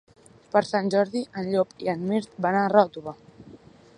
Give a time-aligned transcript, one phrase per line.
[0.53, 3.17] Per Sant Jordi en Llop i en Mirt van a Ròtova.